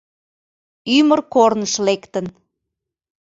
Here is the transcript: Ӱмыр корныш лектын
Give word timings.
Ӱмыр 0.97 1.19
корныш 1.33 1.73
лектын 1.87 2.25